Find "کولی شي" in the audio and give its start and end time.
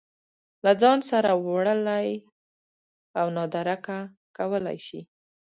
4.37-5.01